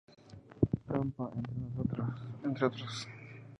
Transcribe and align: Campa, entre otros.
Campa, 0.87 1.27
entre 2.43 2.65
otros. 2.65 3.07